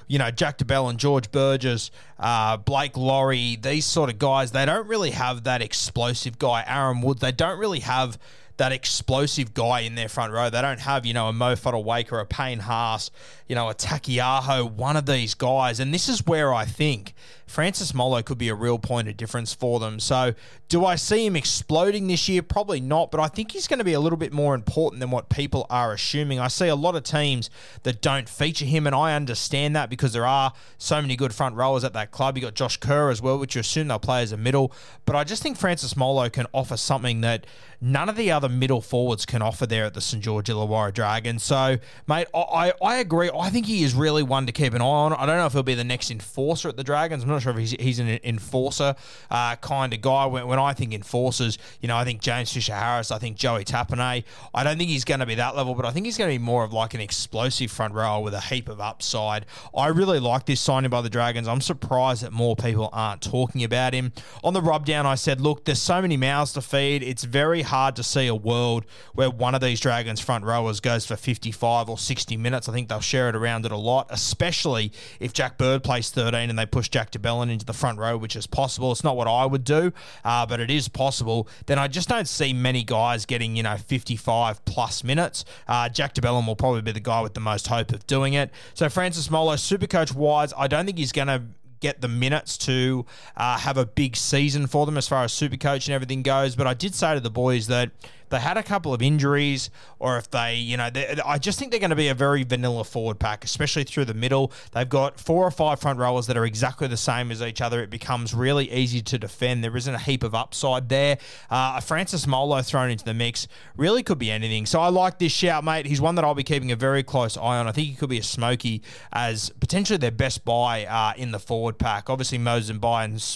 [0.08, 4.52] you know, Jack de Belin and George Burgess, uh, Blake Lawrie, these sort of guys,
[4.52, 6.64] they don't really have that explosive guy.
[6.66, 8.18] Aaron Wood, they don't really have
[8.58, 10.50] that explosive guy in their front row.
[10.50, 13.12] They don't have, you know, a Mo Fotuaika, a Payne Haas,
[13.48, 15.80] you know, a Taukeiaho, one of these guys.
[15.80, 17.14] And this is where I think
[17.50, 20.00] Francis Molo could be a real point of difference for them.
[20.00, 20.34] So,
[20.68, 22.44] do I see him exploding this year?
[22.44, 25.10] Probably not, but I think he's going to be a little bit more important than
[25.10, 26.40] what people are assuming.
[26.40, 27.50] I see a lot of teams
[27.84, 31.56] that don't feature him, and I understand that because there are so many good front
[31.56, 32.38] rowers at that club.
[32.38, 34.72] You got Josh Kerr as well, which you assume they'll play as a middle,
[35.06, 37.48] but I just think Francis Molo can offer something that
[37.82, 41.44] none of the other middle forwards can offer there at the St George Illawarra Dragons.
[41.44, 43.32] So, mate, I, I agree.
[43.36, 45.14] I think he is really one to keep an eye on.
[45.14, 47.24] I don't know if he'll be the next enforcer at the Dragons.
[47.24, 48.96] I'm not not sure if he's, he's an enforcer
[49.32, 50.26] uh, kind of guy.
[50.26, 53.64] When, when I think enforcers, you know, I think James Fisher Harris, I think Joey
[53.64, 54.24] Tapine.
[54.54, 56.38] I don't think he's going to be that level, but I think he's going to
[56.38, 59.46] be more of like an explosive front row with a heap of upside.
[59.76, 61.48] I really like this signing by the Dragons.
[61.48, 64.12] I'm surprised that more people aren't talking about him.
[64.44, 67.04] On the rub down, I said, look, there's so many mouths to feed.
[67.04, 71.06] It's very hard to see a world where one of these Dragons front rowers goes
[71.06, 72.68] for 55 or 60 minutes.
[72.68, 76.50] I think they'll share it around it a lot, especially if Jack Bird plays 13
[76.50, 78.92] and they push Jack de Belin into the front row, which is possible.
[78.92, 79.94] It's not what I would do,
[80.26, 81.48] uh, but it is possible.
[81.68, 85.46] Then I just don't see many guys getting, you know, 55 plus minutes.
[85.68, 88.34] Uh, Jack de Belin will probably be the guy with the most hope of doing
[88.34, 88.52] it.
[88.74, 91.44] So Francis Molo, super coach wise, I don't think he's going to
[91.80, 93.06] get the minutes to
[93.38, 96.56] uh, have a big season for them as far as super coach and everything goes.
[96.56, 97.92] But I did say to the boys that
[98.30, 100.90] they had a couple of injuries, or if they, you know,
[101.26, 104.14] I just think they're going to be a very vanilla forward pack, especially through the
[104.14, 104.52] middle.
[104.72, 107.82] They've got four or five front rowers that are exactly the same as each other.
[107.82, 109.64] It becomes really easy to defend.
[109.64, 111.18] There isn't a heap of upside there.
[111.50, 114.66] Uh, Francis Molo thrown into the mix really could be anything.
[114.66, 115.86] So I like this shout, mate.
[115.86, 117.68] He's one that I'll be keeping a very close eye on.
[117.68, 118.82] I think he could be a smoky
[119.12, 122.10] as potentially their best buy uh, in the forward pack.
[122.10, 122.82] Obviously, Moses and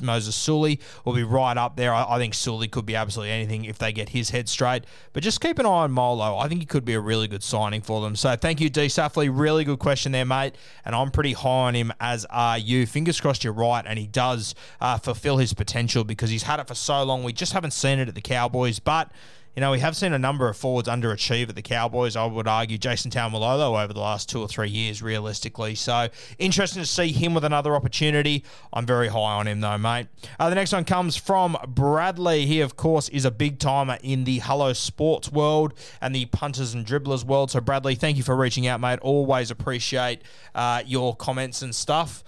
[0.03, 1.93] Moses Suli will be right up there.
[1.93, 4.82] I, I think Suli could be absolutely anything if they get his head straight.
[5.13, 6.38] But just keep an eye on Molo.
[6.38, 8.15] I think he could be a really good signing for them.
[8.15, 8.88] So thank you, D.
[8.88, 9.30] Safley.
[9.31, 10.56] Really good question there, mate.
[10.85, 12.85] And I'm pretty high on him, as are you.
[12.85, 16.68] Fingers crossed you're right, and he does uh, fulfill his potential because he's had it
[16.68, 17.24] for so long.
[17.24, 18.80] We just haven't seen it at the Cowboys.
[18.80, 19.12] But
[19.55, 22.15] you know, we have seen a number of forwards underachieve at the Cowboys.
[22.15, 25.75] I would argue Jason Taumalolo over the last two or three years, realistically.
[25.75, 26.07] So
[26.39, 28.44] interesting to see him with another opportunity.
[28.71, 30.07] I'm very high on him, though, mate.
[30.39, 32.47] Uh, the next one comes from Bradley.
[32.47, 36.73] He, of course, is a big timer in the Hello Sports world and the punters
[36.73, 37.51] and dribblers world.
[37.51, 39.00] So, Bradley, thank you for reaching out, mate.
[39.01, 40.23] Always appreciate
[40.55, 42.23] uh, your comments and stuff.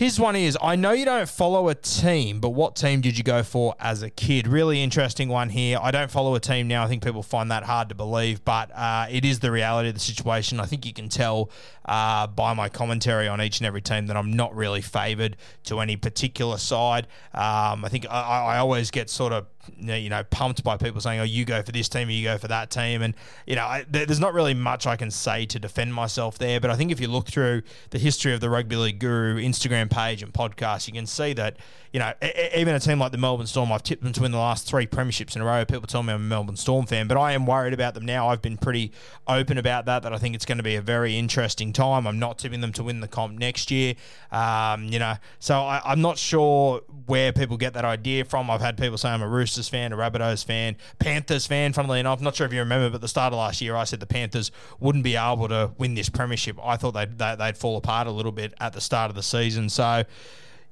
[0.00, 3.22] His one is I know you don't follow a team, but what team did you
[3.22, 4.48] go for as a kid?
[4.48, 5.78] Really interesting one here.
[5.78, 6.82] I don't follow a team now.
[6.82, 9.94] I think people find that hard to believe, but uh, it is the reality of
[9.94, 10.58] the situation.
[10.58, 11.50] I think you can tell
[11.84, 15.80] uh, by my commentary on each and every team that I'm not really favoured to
[15.80, 17.06] any particular side.
[17.34, 19.48] Um, I think I, I always get sort of
[19.78, 22.38] you know pumped by people saying, "Oh, you go for this team, or you go
[22.38, 23.14] for that team," and
[23.46, 26.60] you know I, there's not really much I can say to defend myself there.
[26.60, 29.90] But I think if you look through the history of the Rugby League Guru Instagram
[29.90, 31.56] page and podcast, you can see that
[31.92, 32.12] you know,
[32.54, 34.86] even a team like the Melbourne Storm, I've tipped them to win the last three
[34.86, 35.64] premierships in a row.
[35.64, 38.28] People tell me I'm a Melbourne Storm fan, but I am worried about them now.
[38.28, 38.92] I've been pretty
[39.26, 42.06] open about that, that I think it's going to be a very interesting time.
[42.06, 43.94] I'm not tipping them to win the comp next year.
[44.30, 48.50] Um, you know, so I, am not sure where people get that idea from.
[48.50, 52.20] I've had people say I'm a Roosters fan, a Rabbitohs fan, Panthers fan, funnily enough.
[52.20, 54.06] I'm not sure if you remember, but the start of last year, I said the
[54.06, 56.56] Panthers wouldn't be able to win this premiership.
[56.62, 59.68] I thought they'd, they'd fall apart a little bit at the start of the season.
[59.68, 60.04] So,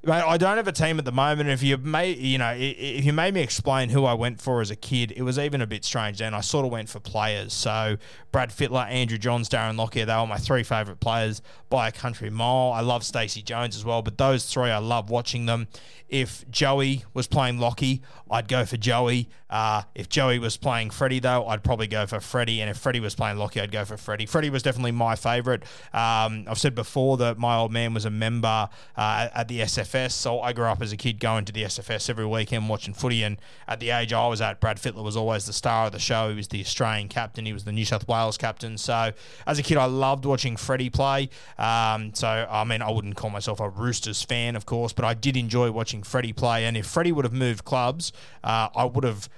[0.05, 1.49] Mate, I don't have a team at the moment.
[1.51, 4.71] If you made, you know, if you made me explain who I went for as
[4.71, 6.19] a kid, it was even a bit strange.
[6.19, 7.53] Then I sort of went for players.
[7.53, 7.97] So
[8.31, 12.31] Brad Fittler, Andrew Johns, Darren Lockyer, they were my three favourite players by a country
[12.31, 12.71] mile.
[12.73, 15.67] I love Stacey Jones as well, but those three, I love watching them.
[16.09, 19.29] If Joey was playing Lockie, I'd go for Joey.
[19.51, 22.61] Uh, if Joey was playing Freddie, though, I'd probably go for Freddie.
[22.61, 24.27] And if Freddie was playing Lockie, I'd go for Freddie.
[24.27, 25.63] Freddie was definitely my favourite.
[25.93, 30.13] Um, I've said before that my old man was a member uh, at the SFS,
[30.13, 33.23] so I grew up as a kid going to the SFS every weekend watching footy.
[33.23, 35.99] And at the age I was at, Brad Fittler was always the star of the
[35.99, 36.31] show.
[36.31, 38.77] He was the Australian captain, he was the New South Wales captain.
[38.77, 39.13] So
[39.47, 41.31] as a kid, I loved watching Freddie play.
[41.59, 45.15] Um, so, I mean, I wouldn't call myself a Roosters fan, of course, but I
[45.15, 46.67] did enjoy watching Freddie play.
[46.67, 48.13] And if Freddie would have moved clubs,
[48.45, 49.29] uh, I would have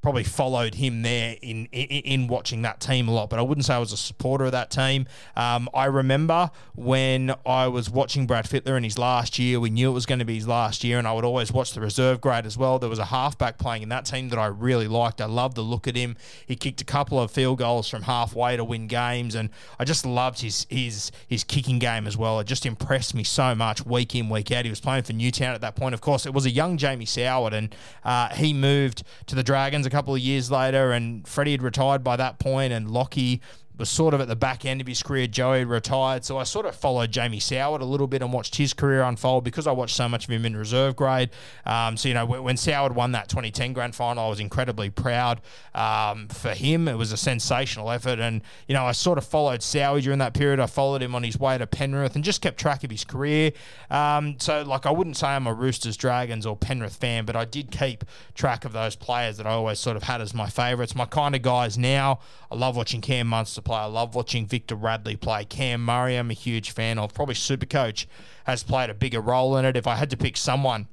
[0.00, 3.64] probably followed him there in, in, in watching that team a lot, but I wouldn't
[3.64, 5.06] say I was a supporter of that team.
[5.36, 9.90] Um, I remember when I was watching Brad Fittler in his last year, we knew
[9.90, 12.20] it was going to be his last year, and I would always watch the reserve
[12.20, 12.78] grade as well.
[12.78, 15.20] There was a halfback playing in that team that I really liked.
[15.20, 16.16] I loved the look at him.
[16.46, 19.50] He kicked a couple of field goals from halfway to win games, and
[19.80, 22.38] I just loved his his his kicking game as well.
[22.38, 24.64] It just impressed me so much week in week out.
[24.64, 25.94] He was playing for Newtown at that point.
[25.94, 27.74] Of course, it was a young Jamie Soward, and
[28.04, 32.04] uh, he moved to the Dragons a couple of years later, and Freddie had retired
[32.04, 33.40] by that point, and Lockie
[33.78, 35.26] was sort of at the back end of his career.
[35.26, 38.74] Joey retired, so I sort of followed Jamie Soward a little bit and watched his
[38.74, 41.30] career unfold because I watched so much of him in reserve grade.
[41.64, 44.90] Um, so you know, when, when Soward won that 2010 grand final, I was incredibly
[44.90, 45.40] proud
[45.74, 46.88] um, for him.
[46.88, 50.34] It was a sensational effort, and you know, I sort of followed Sowie during that
[50.34, 50.60] period.
[50.60, 53.52] I followed him on his way to Penrith and just kept track of his career.
[53.90, 57.44] Um, so like, I wouldn't say I'm a Roosters, Dragons, or Penrith fan, but I
[57.44, 58.04] did keep
[58.34, 61.34] track of those players that I always sort of had as my favourites, my kind
[61.34, 61.78] of guys.
[61.78, 62.20] Now,
[62.50, 63.80] I love watching Cam Munster play.
[63.80, 65.44] I love watching Victor Radley play.
[65.44, 67.12] Cam Murray, I'm a huge fan of.
[67.12, 68.06] Probably Supercoach
[68.44, 69.76] has played a bigger role in it.
[69.76, 70.88] If I had to pick someone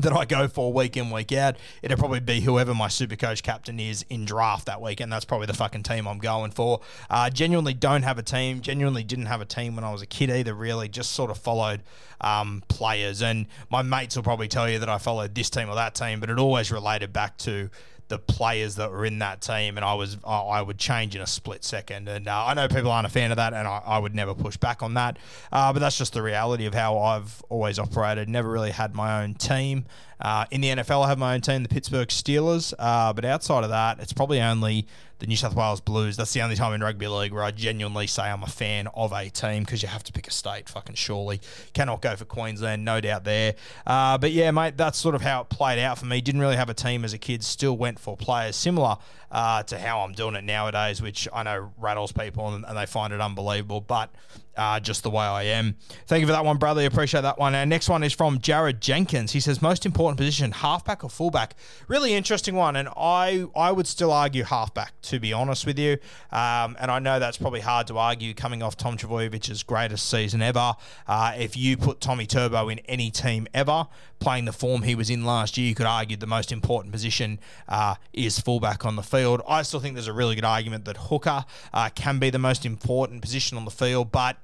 [0.00, 3.42] that I go for week in, week out, it'd probably be whoever my super coach
[3.42, 6.82] captain is in draft that week, and that's probably the fucking team I'm going for.
[7.08, 10.06] Uh, genuinely don't have a team, genuinely didn't have a team when I was a
[10.06, 11.82] kid either, really, just sort of followed
[12.20, 13.22] um, players.
[13.22, 16.20] And my mates will probably tell you that I followed this team or that team,
[16.20, 17.70] but it always related back to
[18.08, 21.26] the players that were in that team, and I was I would change in a
[21.26, 22.08] split second.
[22.08, 24.34] And uh, I know people aren't a fan of that, and I, I would never
[24.34, 25.18] push back on that.
[25.50, 28.28] Uh, but that's just the reality of how I've always operated.
[28.28, 29.86] Never really had my own team.
[30.20, 32.72] Uh, in the NFL, I have my own team, the Pittsburgh Steelers.
[32.78, 34.86] Uh, but outside of that, it's probably only
[35.18, 36.16] the New South Wales Blues.
[36.16, 39.12] That's the only time in rugby league where I genuinely say I'm a fan of
[39.12, 41.40] a team because you have to pick a state, fucking surely.
[41.72, 43.54] Cannot go for Queensland, no doubt there.
[43.86, 46.20] Uh, but yeah, mate, that's sort of how it played out for me.
[46.20, 48.96] Didn't really have a team as a kid, still went for players similar
[49.30, 52.86] uh, to how I'm doing it nowadays, which I know rattles people and, and they
[52.86, 53.80] find it unbelievable.
[53.80, 54.10] But
[54.56, 55.76] uh, just the way I am.
[56.06, 56.86] Thank you for that one, Bradley.
[56.86, 57.54] Appreciate that one.
[57.54, 59.32] Our next one is from Jared Jenkins.
[59.32, 61.54] He says, most important position, halfback or fullback?
[61.88, 62.76] Really interesting one.
[62.76, 65.98] And I, I would still argue halfback, to be honest with you.
[66.32, 70.42] Um, and I know that's probably hard to argue coming off Tom Trbojevic's greatest season
[70.42, 70.74] ever.
[71.06, 73.86] Uh, if you put Tommy Turbo in any team ever,
[74.20, 77.38] playing the form he was in last year, you could argue the most important position
[77.68, 79.42] uh, is fullback on the field.
[79.48, 82.64] I still think there's a really good argument that hooker uh, can be the most
[82.64, 84.36] important position on the field, but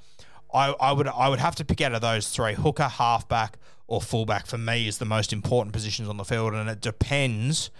[0.52, 4.00] I, I would I would have to pick out of those three hooker, halfback, or
[4.00, 4.47] fullback.
[4.47, 7.71] For me, is the most important positions on the field, and it depends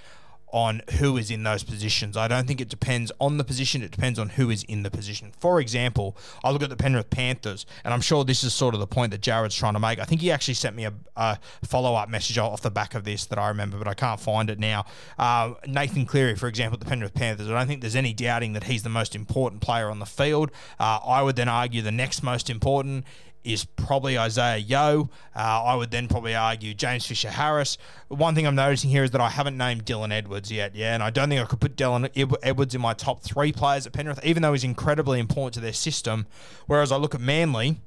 [0.53, 2.17] on who is in those positions.
[2.17, 4.91] I don't think it depends on the position, it depends on who is in the
[4.91, 5.33] position.
[5.39, 8.81] For example, I look at the Penrith Panthers, and I'm sure this is sort of
[8.81, 9.99] the point that Jared's trying to make.
[9.99, 13.05] I think he actually sent me a, a follow up message off the back of
[13.05, 14.85] this that I remember, but I can't find it now.
[15.19, 18.65] Uh, Nathan Cleary, for example, the Penrith Panthers, I don't think there's any doubting that
[18.65, 20.51] he's the most important player on the field.
[20.79, 23.05] Uh, I would then argue the next most important
[23.45, 25.11] is probably Isaiah Yeo.
[25.35, 27.79] Uh, I would then probably argue James Fisher Harris.
[28.09, 31.03] One thing I'm noticing here is that I haven't named Dylan Edwards yet, yeah, and
[31.03, 32.11] I don't think I could put Dylan
[32.43, 35.73] Edwards in my top three players at Penrith, even though he's incredibly important to their
[35.73, 36.27] system.
[36.67, 37.81] Whereas I look at Manly.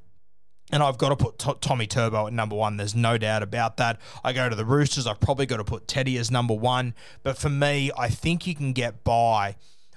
[0.72, 2.78] And I've got to put T- Tommy Turbo at number one.
[2.78, 4.00] There's no doubt about that.
[4.24, 5.06] I go to the Roosters.
[5.06, 6.96] I've probably got to put Teddy as number one.
[7.22, 9.56] But for me, I think you can get by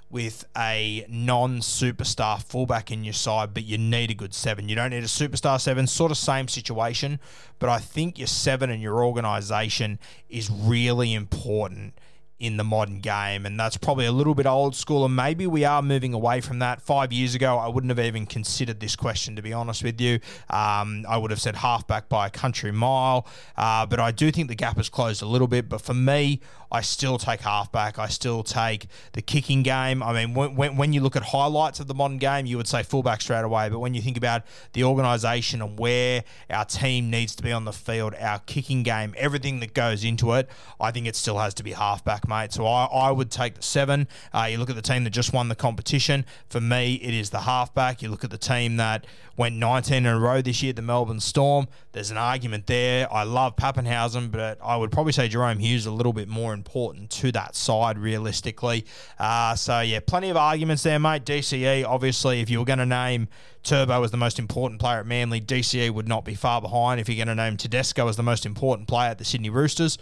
[0.09, 4.69] with a non superstar fullback in your side, but you need a good seven.
[4.69, 7.19] You don't need a superstar seven, sort of same situation,
[7.59, 9.99] but I think your seven and your organisation
[10.29, 11.93] is really important
[12.39, 13.45] in the modern game.
[13.45, 15.05] And that's probably a little bit old school.
[15.05, 16.81] And maybe we are moving away from that.
[16.81, 20.19] Five years ago, I wouldn't have even considered this question, to be honest with you.
[20.49, 23.27] Um, I would have said halfback by a country mile.
[23.55, 25.67] Uh, but I do think the gap has closed a little bit.
[25.67, 27.97] But for me, I still take halfback.
[27.97, 30.03] I still take the kicking game.
[30.03, 32.83] I mean, when, when, you look at highlights of the modern game, you would say
[32.83, 33.69] fullback straight away.
[33.69, 34.43] But when you think about
[34.73, 39.13] the organisation and where our team needs to be on the field, our kicking game,
[39.17, 42.53] everything that goes into it, I think it still has to be halfback, mate.
[42.53, 44.07] So I, I would take the seven.
[44.33, 46.25] Uh, you look at the team that just won the competition.
[46.49, 48.01] For me, it is the halfback.
[48.01, 49.05] You look at the team that
[49.37, 51.67] went 19 in a row this year, the Melbourne Storm.
[51.91, 53.11] There's an argument there.
[53.13, 57.09] I love Papenhuyzen, but I would probably say Jahrome Hughes a little bit more important
[57.11, 58.85] to that side realistically.
[59.19, 61.23] Uh, so yeah, plenty of arguments there, mate.
[61.23, 63.27] DCE, obviously, if you were going to name
[63.63, 66.99] Turbo as the most important player at Manly, DCE would not be far behind.
[66.99, 69.97] If you're going to name Tedesco as the most important player at the Sydney Roosters,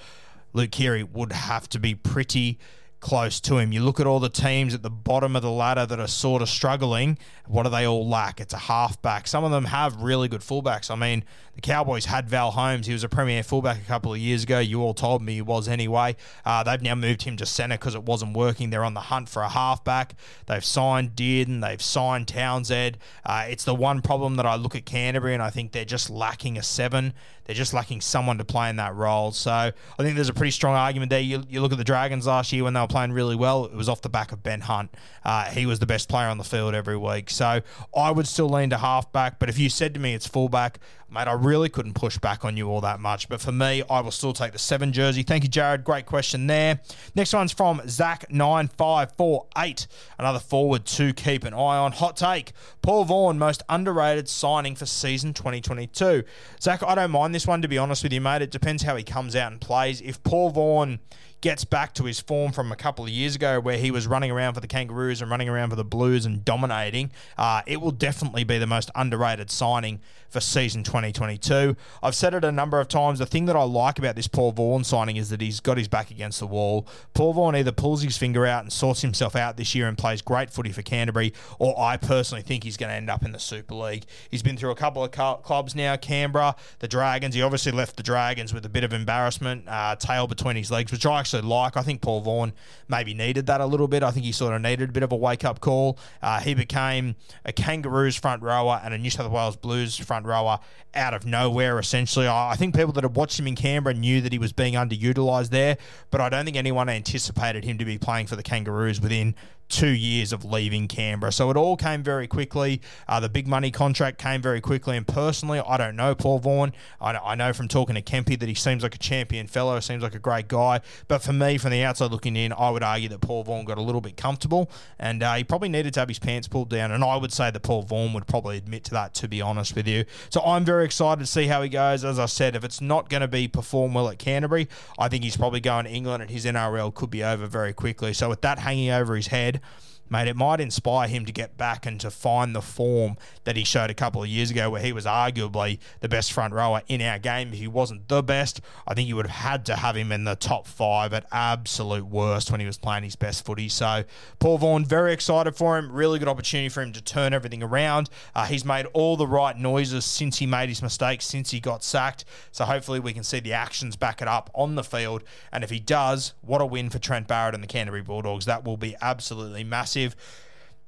[0.53, 2.57] Luke Keary would have to be pretty
[3.05, 3.71] close to him.
[3.71, 6.41] You look at all the teams at the bottom of the ladder that are sort
[6.41, 7.19] of struggling.
[7.45, 8.41] What do they all lack?
[8.41, 9.27] It's a halfback.
[9.27, 10.89] Some of them have really good fullbacks.
[10.89, 12.87] I mean, the Cowboys had Val Holmes.
[12.87, 14.57] He was a premier fullback a couple of years ago.
[14.57, 16.15] You all told me he was anyway.
[16.43, 18.71] Uh, they've now moved him to centre because it wasn't working.
[18.71, 20.15] They're on the hunt for a halfback.
[20.47, 21.61] They've signed Dearden.
[21.61, 22.97] They've signed Townsend.
[23.23, 26.09] Uh, it's the one problem that I look at Canterbury and I think they're just
[26.09, 27.13] lacking a seven.
[27.45, 29.31] They're just lacking someone to play in that role.
[29.31, 31.19] So I think there's a pretty strong argument there.
[31.19, 33.65] You, you look at the Dragons last year when they were playing really well.
[33.65, 34.89] It was off the back of Ben Hunt.
[35.25, 37.29] Uh, he was the best player on the field every week.
[37.29, 37.59] So
[37.93, 39.37] I would still lean to halfback.
[39.37, 42.55] But if you said to me it's fullback, mate, I really couldn't push back on
[42.55, 43.27] you all that much.
[43.27, 45.23] But for me, I will still take the seven jersey.
[45.23, 45.83] Thank you, Jared.
[45.83, 46.79] Great question there.
[47.15, 49.87] Next one's from Zach9548.
[50.17, 51.91] Another forward to keep an eye on.
[51.91, 56.23] Hot take Paul Vaughan, most underrated signing for season 2022.
[56.61, 58.41] Zach, I don't mind this one, to be honest with you, mate.
[58.41, 59.99] It depends how he comes out and plays.
[59.99, 61.01] If Paul Vaughan
[61.45, 64.31] gets back to his form from a couple of years ago where he was running
[64.31, 67.91] around for the Kangaroos and running around for the Blues and dominating, uh, it will
[67.91, 71.75] definitely be the most underrated signing for season 2022.
[72.01, 73.19] I've said it a number of times.
[73.19, 75.87] The thing that I like about this Paul Vaughan signing is that he's got his
[75.87, 76.87] back against the wall.
[77.13, 80.23] Paul Vaughan either pulls his finger out and sorts himself out this year and plays
[80.23, 83.39] great footy for Canterbury, or I personally think he's going to end up in the
[83.39, 84.05] Super League.
[84.31, 87.35] He's been through a couple of clubs now Canberra, the Dragons.
[87.35, 90.91] He obviously left the Dragons with a bit of embarrassment, uh, tail between his legs,
[90.91, 91.75] which I actually like.
[91.75, 92.53] I think Paul Vaughan
[92.87, 94.03] maybe needed that a little bit.
[94.03, 95.97] I think he sort of needed a bit of a wake up call.
[96.21, 100.59] Uh, he became a Kangaroos front rower and a New South Wales Blues front rower
[100.93, 102.27] out of nowhere, essentially.
[102.27, 105.49] I think people that had watched him in Canberra knew that he was being underutilised
[105.49, 105.77] there,
[106.11, 109.35] but I don't think anyone anticipated him to be playing for the Kangaroos within
[109.69, 111.31] two years of leaving Canberra.
[111.31, 112.81] So it all came very quickly.
[113.07, 114.97] Uh, the big money contract came very quickly.
[114.97, 116.73] And personally, I don't know Paul Vaughan.
[117.01, 120.03] I I know from talking to Kempy that he seems like a champion fellow, seems
[120.03, 120.81] like a great guy.
[121.07, 123.77] But for me, from the outside looking in, I would argue that Paul Vaughan got
[123.77, 124.69] a little bit comfortable
[124.99, 126.91] and uh, he probably needed to have his pants pulled down.
[126.91, 129.75] And I would say that Paul Vaughan would probably admit to that, to be honest
[129.75, 130.05] with you.
[130.29, 132.03] So I'm very excited to see how he goes.
[132.05, 134.67] As I said, if it's not going to be perform well at Canterbury,
[134.97, 138.13] I think he's probably going to England and his NRL could be over very quickly.
[138.13, 141.57] So with that hanging over his head, side mate, it might inspire him to get
[141.57, 144.81] back and to find the form that he showed a couple of years ago, where
[144.81, 147.49] he was arguably the best front rower in our game.
[147.49, 150.23] If he wasn't the best, I think you would have had to have him in
[150.23, 153.69] the top five at absolute worst when he was playing his best footy.
[153.69, 154.03] So,
[154.39, 155.91] Paul Vaughan, very excited for him.
[155.91, 158.09] Really good opportunity for him to turn everything around.
[158.35, 161.83] Uh, he's made all the right noises since he made his mistakes, since he got
[161.83, 162.25] sacked.
[162.51, 165.23] So, hopefully, we can see the actions back it up on the field.
[165.51, 168.45] And if he does, what a win for Trent Barrett and the Canterbury Bulldogs.
[168.45, 170.15] That will be absolutely massive massive.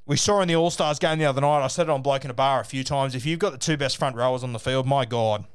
[0.05, 2.23] We saw in the All Stars game the other night, I said it on Bloke
[2.23, 3.13] in a Bar a few times.
[3.13, 5.45] If you've got the two best front rowers on the field, my God,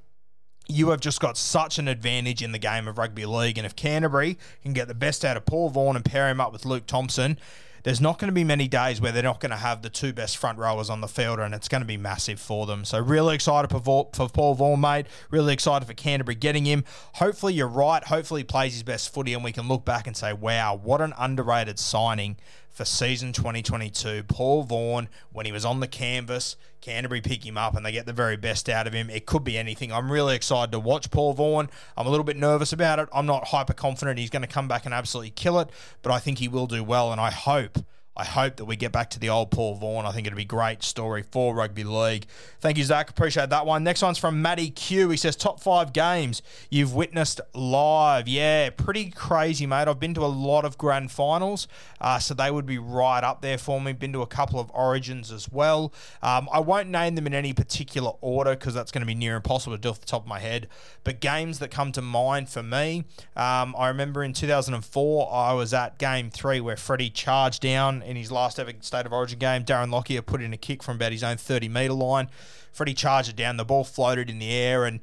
[0.69, 3.57] you have just got such an advantage in the game of rugby league.
[3.57, 6.53] And if Canterbury can get the best out of Paul Vaughan and pair him up
[6.53, 7.39] with Luke Thompson,
[7.83, 10.13] there's not going to be many days where they're not going to have the two
[10.13, 12.85] best front rowers on the field, and it's going to be massive for them.
[12.85, 15.07] So, really excited for, for Paul Vaughan, mate.
[15.31, 16.85] Really excited for Canterbury getting him.
[17.15, 18.05] Hopefully, you're right.
[18.05, 21.01] Hopefully, he plays his best footy, and we can look back and say, wow, what
[21.01, 22.37] an underrated signing
[22.73, 24.25] for season 2022.
[24.25, 28.07] Paul Vaughan, when he was on the canvas, Canterbury pick him up and they get
[28.07, 29.09] the very best out of him.
[29.09, 29.93] It could be anything.
[29.93, 31.71] I'm really excited to watch Paul Vaughan.
[31.97, 33.09] I'm a little bit nervous about it.
[33.12, 35.69] I'm not hyper confident he's going to come back and absolutely kill it,
[36.02, 37.12] but I think he will do well.
[37.12, 37.79] And I hope
[38.14, 40.05] I hope that we get back to the old Paul Vaughan.
[40.05, 42.27] I think it'd be a great story for rugby league.
[42.61, 43.09] Thank you, Zach.
[43.09, 43.85] Appreciate that one.
[43.85, 45.09] Next one's from Matty Q.
[45.09, 48.29] He says, Top five games you've witnessed live.
[48.29, 49.88] Yeah, pretty crazy, mate.
[49.88, 51.66] I've been to a lot of grand finals,
[52.03, 53.94] uh, so they would be right up there for me.
[53.94, 55.92] Been to a couple of origins as well.
[56.22, 59.37] Um, I won't name them in any particular order because that's going to be near
[59.37, 60.68] impossible to do off the top of my head.
[61.03, 63.05] But games that come to mind for me,
[63.37, 68.17] um, I remember in 2004, I was at game three where Freddie charged down in
[68.17, 69.65] his last ever State of Origin game.
[69.65, 72.29] Darren Lockyer put in a kick from about his own 30 metre line.
[72.73, 73.57] Freddie charged it down.
[73.57, 75.01] The ball floated in the air and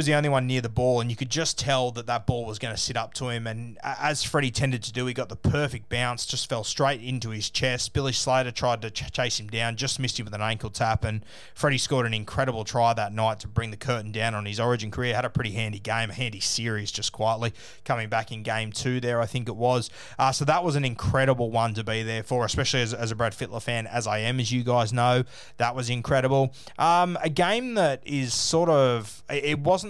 [0.00, 2.46] was the only one near the ball, and you could just tell that that ball
[2.46, 3.46] was going to sit up to him.
[3.46, 7.28] And as Freddie tended to do, he got the perfect bounce, just fell straight into
[7.28, 7.92] his chest.
[7.92, 11.04] Billy Slater tried to ch- chase him down, just missed him with an ankle tap,
[11.04, 14.58] and Freddie scored an incredible try that night to bring the curtain down on his
[14.58, 15.14] Origin career.
[15.14, 17.52] Had a pretty handy game, a handy series, just quietly
[17.84, 19.90] coming back in game two there, I think it was.
[20.18, 23.14] Uh, so that was an incredible one to be there for, especially as, as a
[23.14, 25.24] Brad Fittler fan, as I am, as you guys know.
[25.58, 26.54] That was incredible.
[26.78, 29.89] Um, a game that is sort of it wasn't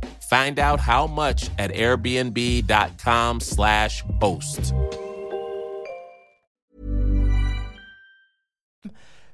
[0.31, 4.73] Find out how much at airbnb.com/slash host.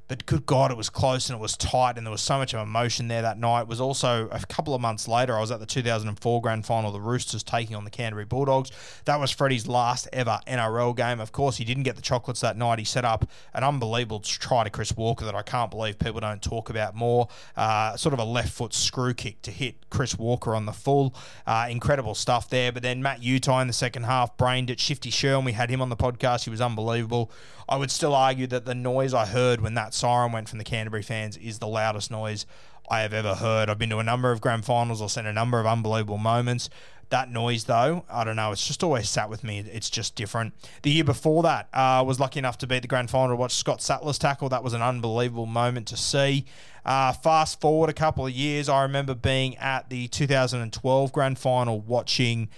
[0.08, 2.54] But good God, it was close and it was tight, and there was so much
[2.54, 3.62] of emotion there that night.
[3.62, 6.92] It was also a couple of months later, I was at the 2004 grand final,
[6.92, 8.72] the Roosters taking on the Canterbury Bulldogs.
[9.06, 11.20] That was Freddie's last ever NRL game.
[11.20, 12.80] Of course, he didn't get the chocolates that night.
[12.80, 16.42] He set up an unbelievable try to Chris Walker that I can't believe people don't
[16.42, 17.28] talk about more.
[17.56, 21.14] Uh, sort of a left foot screw kick to hit Chris Walker on the full.
[21.46, 22.72] Uh, incredible stuff there.
[22.72, 24.80] But then Matt Utai in the second half brained it.
[24.80, 26.46] Shifty Sherwin, we had him on the podcast.
[26.46, 27.32] He was unbelievable.
[27.70, 30.64] I would still argue that the noise I heard when that siren went from the
[30.64, 32.46] Canterbury fans is the loudest noise
[32.90, 33.70] I have ever heard.
[33.70, 35.02] I've been to a number of grand finals.
[35.02, 36.70] I've seen a number of unbelievable moments.
[37.10, 38.52] That noise, though, I don't know.
[38.52, 39.60] It's just always sat with me.
[39.60, 40.54] It's just different.
[40.82, 43.36] The year before that, I uh, was lucky enough to beat the grand final to
[43.36, 44.50] watch Scott Sattler's tackle.
[44.50, 46.46] That was an unbelievable moment to see.
[46.86, 51.80] Uh, fast forward a couple of years, I remember being at the 2012 grand final
[51.80, 52.50] watching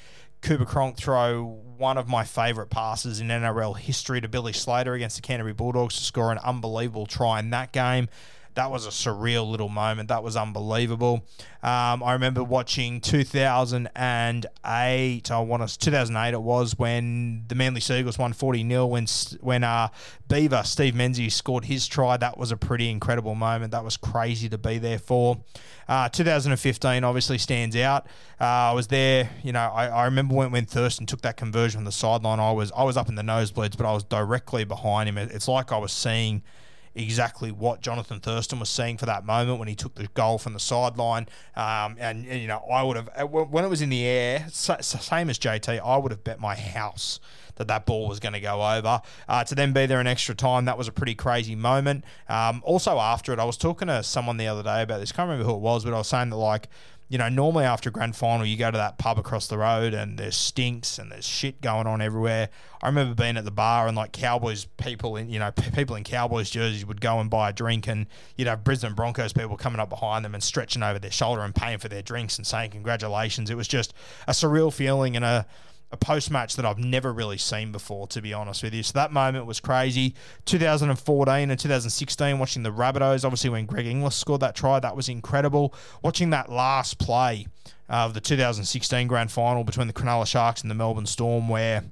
[0.42, 5.16] Cooper Cronk throw one of my favourite passes in NRL history to Billy Slater against
[5.16, 8.10] the Canterbury Bulldogs to score an unbelievable try in that game
[8.60, 10.10] that was a surreal little moment.
[10.10, 11.26] That was unbelievable.
[11.64, 13.88] Um, I remember watching 2008.
[14.66, 16.34] I want to 2008.
[16.34, 19.06] It was when the Manly Sea Eagles won 40 0 when
[19.40, 19.88] when uh,
[20.28, 22.18] Beaver Steve Menzies scored his try.
[22.18, 23.72] That was a pretty incredible moment.
[23.72, 25.38] That was crazy to be there for.
[25.88, 28.08] Uh, 2015 obviously stands out.
[28.42, 29.30] Uh, I was there.
[29.42, 32.42] You know, I, I remember when, when Thurston took that conversion on the sideline.
[32.42, 35.18] I was I was up in the nosebleeds, but I was directly behind him.
[35.18, 36.44] It's like I was seeing
[36.96, 40.54] exactly what Jonathan Thurston was seeing for that moment when he took the goal from
[40.54, 41.28] the sideline.
[41.56, 44.48] Um, and, and, you know, I would have, uh, when it was in the air,
[44.50, 47.20] same as JT, I would have bet my house
[47.56, 49.02] that that ball was going to go over.
[49.28, 52.06] Uh, to then be there in extra time, that was a pretty crazy moment.
[52.28, 55.12] Um, also, after it, I was talking to someone the other day about this.
[55.12, 56.70] Can't remember who it was, but I was saying that, like,
[57.10, 59.96] you know, normally after a grand final, you go to that pub across the road
[59.96, 62.50] and there's stinks and there's shit going on everywhere.
[62.84, 66.04] I remember being at the bar and like Cowboys people in, you know, people in
[66.04, 68.06] Cowboys jerseys would go and buy a drink and
[68.38, 71.56] you'd have Brisbane Broncos people coming up behind them and stretching over their shoulder and
[71.56, 73.50] paying for their drinks and saying congratulations.
[73.50, 73.94] It was just
[74.28, 75.48] a surreal feeling and a,
[75.92, 78.84] a post match that I've never really seen before, to be honest with you.
[78.84, 80.14] So that moment was crazy.
[80.46, 85.10] 2014 and 2016, watching the Rabbitohs, obviously when Greg Inglis scored that try, that was
[85.10, 85.74] incredible.
[86.04, 87.48] Watching that last play
[87.88, 91.86] of the 2016 grand final between the Cronulla Sharks and the Melbourne Storm, where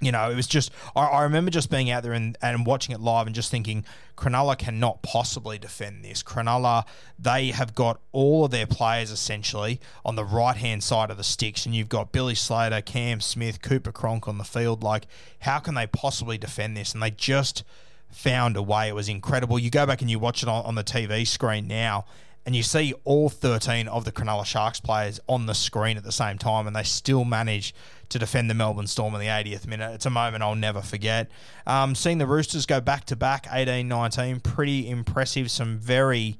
[0.00, 2.94] you know, it was just, I, I, remember just being out there and, and watching
[2.94, 3.84] it live and just thinking,
[4.16, 6.22] Cronulla cannot possibly defend this.
[6.22, 6.84] Cronulla,
[7.18, 11.24] they have got all of their players essentially on the right hand side of the
[11.24, 14.82] sticks, and you've got Billy Slater, Cam Smith, Cooper Cronk on the field.
[14.82, 15.06] Like,
[15.40, 16.92] how can they possibly defend this?
[16.92, 17.64] And they just
[18.10, 18.88] found a way.
[18.88, 19.58] It was incredible.
[19.58, 22.04] You go back and you watch it on, on the TV screen now,
[22.44, 26.12] and you see all 13 of the Cronulla Sharks players on the screen at the
[26.12, 27.74] same time, and they still manage
[28.08, 29.92] to defend the Melbourne Storm in the 80th minute.
[29.94, 31.30] It's a moment I'll never forget.
[31.66, 35.50] Um, seeing the Roosters go back to back 18 19, pretty impressive.
[35.50, 36.38] Some very,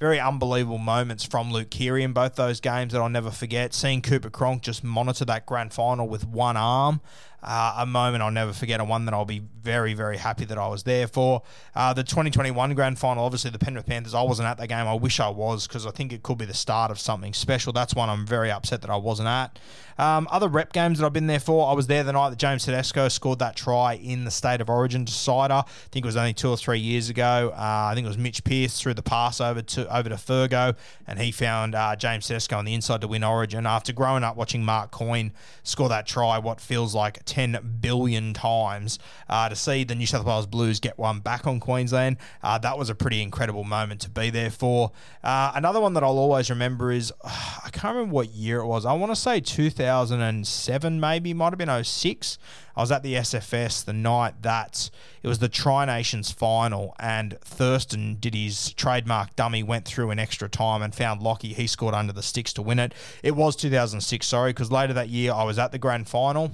[0.00, 3.74] very unbelievable moments from Luke Keary in both those games that I'll never forget.
[3.74, 7.00] Seeing Cooper Cronk just monitor that grand final with one arm
[7.42, 10.58] uh, a moment I'll never forget, and one that I'll be very, very happy that
[10.58, 11.42] I was there for.
[11.74, 14.86] Uh, the 2021 grand final, obviously the Penrith Panthers, I wasn't at that game.
[14.86, 17.72] I wish I was because I think it could be the start of something special.
[17.72, 19.58] That's one I'm very upset that I wasn't at.
[19.98, 22.38] Um, other rep games that I've been there for, I was there the night that
[22.38, 25.54] James Tedesco scored that try in the State of Origin decider.
[25.54, 27.52] I think it was only two or three years ago.
[27.54, 30.76] Uh, I think it was Mitch Pearce threw the pass over to over to Fergo,
[31.06, 33.66] and he found uh, James Tedesco on the inside to win Origin.
[33.66, 38.98] After growing up watching Mark Coyne score that try, what feels like 10 billion times
[39.26, 42.18] uh, to see the New South Wales Blues get one back on Queensland.
[42.42, 44.92] Uh, that was a pretty incredible moment to be there for.
[45.24, 48.84] Uh, another one that I'll always remember is I can't remember what year it was.
[48.84, 52.36] I want to say 2007, maybe, might have been 06.
[52.76, 54.90] I was at the SFS the night that
[55.22, 60.18] it was the Tri Nations final, and Thurston did his trademark dummy, went through an
[60.18, 61.54] extra time and found Lockie.
[61.54, 62.92] He scored under the sticks to win it.
[63.22, 66.52] It was 2006, sorry, because later that year I was at the grand final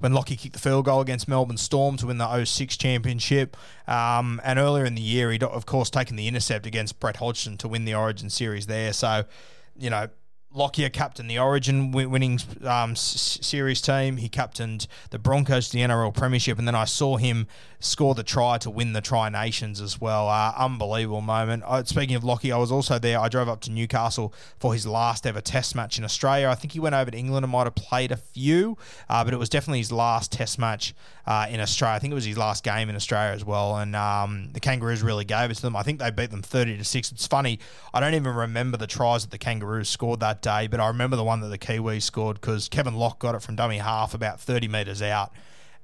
[0.00, 3.56] when Lockie kicked the field goal against Melbourne Storm to win the 06 championship.
[3.86, 7.56] Um, and earlier in the year, he'd, of course, taken the intercept against Brett Hodgson
[7.58, 8.92] to win the Origin series there.
[8.92, 9.24] So,
[9.78, 10.08] you know,
[10.54, 14.18] Lockyer captained the Origin winning um, series team.
[14.18, 17.48] He captained the Broncos to the NRL Premiership, and then I saw him
[17.80, 20.28] score the try to win the Tri Nations as well.
[20.28, 21.64] Uh, unbelievable moment.
[21.66, 23.18] Uh, speaking of Lockie, I was also there.
[23.18, 26.48] I drove up to Newcastle for his last ever Test match in Australia.
[26.48, 29.34] I think he went over to England and might have played a few, uh, but
[29.34, 30.94] it was definitely his last Test match
[31.26, 31.96] uh, in Australia.
[31.96, 35.02] I think it was his last game in Australia as well, and um, the Kangaroos
[35.02, 35.74] really gave it to them.
[35.74, 37.10] I think they beat them thirty to six.
[37.10, 37.58] It's funny.
[37.92, 41.16] I don't even remember the tries that the Kangaroos scored that day, but I remember
[41.16, 44.38] the one that the Kiwis scored because Kevin Locke got it from dummy half about
[44.38, 45.32] 30 metres out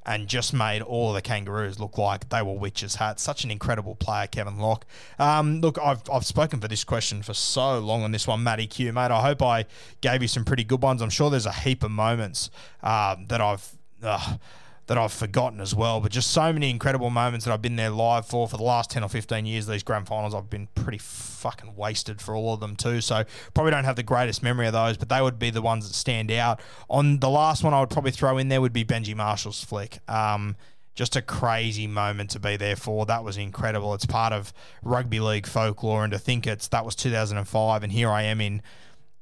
[0.07, 3.23] and just made all the Kangaroos look like they were witches' hats.
[3.23, 4.87] Such an incredible player, Kevin Locke.
[5.19, 8.67] Um, look, I've, I've spoken for this question for so long on this one, Matty
[8.67, 9.11] Q, mate.
[9.11, 9.67] I hope I
[10.01, 11.03] gave you some pretty good ones.
[11.03, 12.51] I'm sure there's a heap of moments
[12.83, 13.69] uh, that I've.
[14.03, 14.37] Uh,
[14.91, 16.01] that I've forgotten as well.
[16.01, 18.91] But just so many incredible moments that I've been there live for for the last
[18.91, 19.69] 10 or 15 years.
[19.69, 23.01] These grand finals, I've been pretty fucking wasted for all of them too.
[23.01, 23.23] So
[23.55, 25.95] probably don't have the greatest memory of those, but they would be the ones that
[25.95, 26.61] stand out.
[26.89, 30.01] On the last one, I would probably throw in there would be Benji Marshall's flick.
[30.09, 30.57] Um,
[30.97, 33.07] just a crazy moment to be there for.
[33.07, 33.95] That was incredible.
[33.95, 38.11] It's part of rugby league folklore, and to think it's that was 2005, and here
[38.11, 38.61] I am in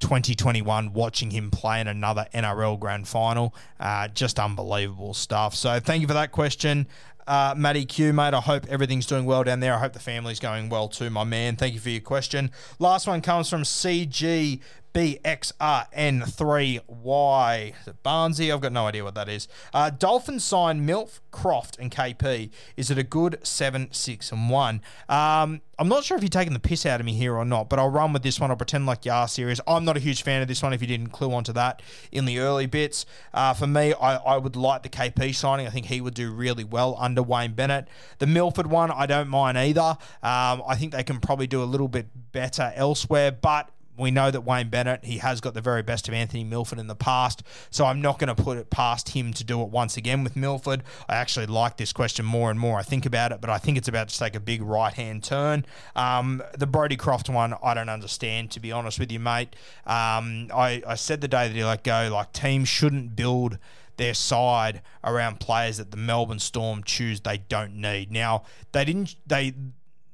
[0.01, 3.55] 2021 watching him play in another NRL grand final.
[3.81, 5.55] Uh, just unbelievable stuff.
[5.55, 6.87] So thank you for that question.
[7.27, 9.75] Uh, Matty Q, mate, I hope everything's doing well down there.
[9.75, 11.57] I hope the family's going well too, my man.
[11.57, 12.51] Thank you for your question.
[12.79, 14.61] Last one comes from CG
[14.93, 17.69] BXRN3Y.
[17.69, 18.53] Is it Barnsey?
[18.53, 19.47] I've got no idea what that is.
[19.73, 22.51] Uh, Dolphins sign Milf, Croft, and KP.
[22.77, 24.83] Is it a good 7, 6, and 1?
[25.09, 27.69] Um, I'm not sure if you're taking the piss out of me here or not,
[27.69, 28.51] but I'll run with this one.
[28.51, 29.61] I'll pretend like you are serious.
[29.67, 32.25] I'm not a huge fan of this one if you didn't clue onto that in
[32.25, 33.07] the early bits.
[33.33, 35.69] Uh, for me, I, I would like the KP signing.
[35.69, 37.87] I think he would do really well under Wayne Bennett.
[38.19, 39.97] The Milford one, I don't mind either.
[40.23, 44.31] Um, I think they can probably do a little bit better elsewhere, but we know
[44.31, 47.43] that Wayne Bennett, he has got the very best of Anthony Milford in the past,
[47.71, 50.37] so I'm not going to put it past him to do it once again with
[50.37, 50.83] Milford.
[51.09, 53.79] I actually like this question more and more I think about it, but I think
[53.79, 55.65] it's about to take a big right hand turn.
[55.97, 59.55] Um, the Brodie Croft one, I don't understand, to be honest with you, mate.
[59.87, 63.59] Um, I, I said the day that he let go, like, teams shouldn't build
[63.97, 68.11] their side around players that the Melbourne Storm choose they don't need.
[68.11, 69.53] Now, they didn't they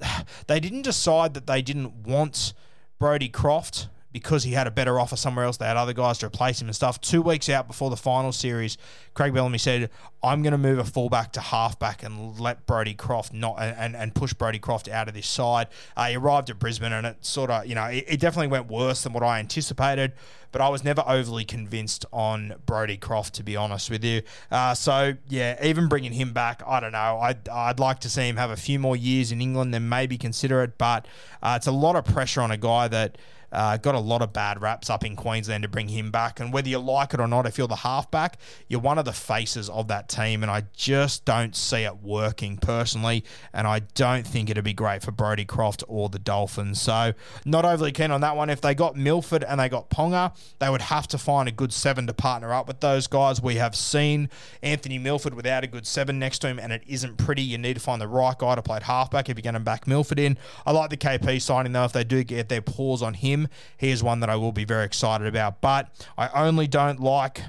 [0.47, 2.53] they didn't decide that they didn't want
[3.00, 5.57] Brodie Croft because he had a better offer somewhere else.
[5.57, 7.00] They had other guys to replace him and stuff.
[7.00, 8.79] Two weeks out before the final series,
[9.12, 9.90] Craig Bellamy said,
[10.22, 14.14] I'm going to move a fullback to halfback and let Brodie Croft not and, and
[14.14, 15.66] push Brodie Croft out of this side.
[15.96, 18.68] Uh, he arrived at Brisbane and it sort of, you know, it, it, definitely went
[18.68, 20.12] worse than what I anticipated,
[20.53, 24.22] but I was never overly convinced on Brodie Croft, to be honest with you.
[24.48, 27.18] Uh, so, yeah, even bringing him back, I don't know.
[27.20, 30.16] I'd, I'd like to see him have a few more years in England, then maybe
[30.18, 31.09] consider it, but
[31.42, 33.18] uh, it's a lot of pressure on a guy that–
[33.55, 36.40] uh, got a lot of bad raps up in Queensland to bring him back.
[36.40, 38.38] And whether you like it or not, if you're the halfback,
[38.69, 40.43] you're one of the faces of that team.
[40.43, 43.25] And I just don't see it working personally.
[43.53, 46.81] And I don't think it'd be great for Brodie Croft or the Dolphins.
[46.81, 47.14] So,
[47.45, 48.51] not overly keen on that one.
[48.51, 51.73] If they got Milford and they got Ponga, they would have to find a good
[51.73, 53.40] seven to partner up with those guys.
[53.40, 54.29] We have seen
[54.62, 57.43] Anthony Milford without a good seven next to him, and it isn't pretty.
[57.43, 59.87] You need to find the right guy to play halfback if you're going to back
[59.87, 60.37] Milford in.
[60.67, 63.43] I like the KP signing, though, if they do get their paws on him.
[63.76, 65.61] He is one that I will be very excited about.
[65.61, 67.42] But I only don't like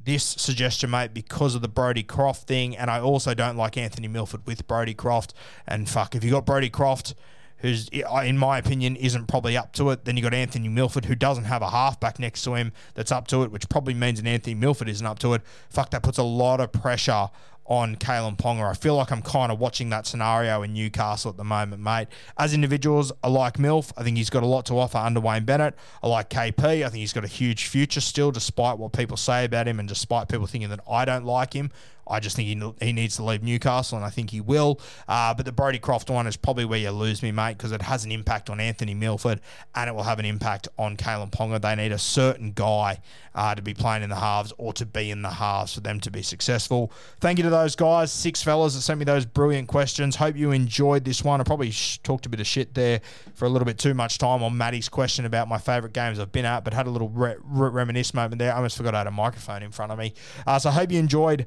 [0.00, 2.76] this suggestion, mate, because of the Brodie Croft thing.
[2.76, 5.34] And I also don't like Anthony Milford with Brodie Croft.
[5.66, 7.14] And fuck, if you got Brodie Croft,
[7.58, 11.14] who's, in my opinion, isn't probably up to it, then you got Anthony Milford, who
[11.14, 14.28] doesn't have a halfback next to him that's up to it, which probably means that
[14.28, 15.42] Anthony Milford isn't up to it.
[15.68, 17.28] Fuck, that puts a lot of pressure
[17.68, 18.68] on Kalyn Ponga.
[18.68, 22.08] I feel like I'm kind of watching that scenario in Newcastle at the moment, mate.
[22.38, 23.92] As individuals, I like Milf.
[23.96, 25.74] I think he's got a lot to offer under Wayne Bennett.
[26.02, 26.64] I like KP.
[26.64, 29.86] I think he's got a huge future still, despite what people say about him and
[29.86, 31.70] despite people thinking that I don't like him.
[32.08, 34.80] I just think he, he needs to leave Newcastle, and I think he will.
[35.06, 37.82] Uh, but the Brodie Croft one is probably where you lose me, mate, because it
[37.82, 39.40] has an impact on Anthony Milford
[39.74, 41.60] and it will have an impact on Kalyn Ponga.
[41.60, 43.00] They need a certain guy
[43.34, 46.00] uh, to be playing in the halves or to be in the halves for them
[46.00, 46.92] to be successful.
[47.20, 50.16] Thank you to those guys, six fellas that sent me those brilliant questions.
[50.16, 51.40] Hope you enjoyed this one.
[51.40, 53.00] I probably sh- talked a bit of shit there
[53.34, 56.32] for a little bit too much time on Maddie's question about my favourite games I've
[56.32, 58.52] been at, but had a little re- re- reminisce moment there.
[58.52, 60.14] I almost forgot I had a microphone in front of me.
[60.46, 61.46] Uh, so I hope you enjoyed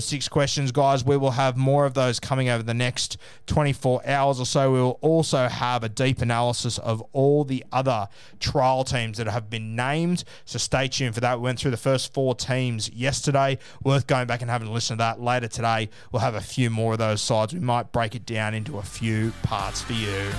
[0.00, 1.04] those six questions, guys.
[1.04, 4.72] We will have more of those coming over the next 24 hours or so.
[4.72, 8.08] We will also have a deep analysis of all the other
[8.38, 10.24] trial teams that have been named.
[10.46, 11.38] So stay tuned for that.
[11.38, 13.58] We went through the first four teams yesterday.
[13.84, 15.90] Worth going back and having a listen to that later today.
[16.12, 17.52] We'll have a few more of those sides.
[17.52, 20.30] We might break it down into a few parts for you.